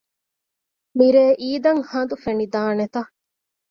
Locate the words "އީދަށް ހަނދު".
1.41-2.15